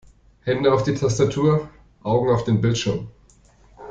[0.41, 1.69] Hände auf die Tastatur,
[2.01, 3.09] Augen auf den Bildschirm!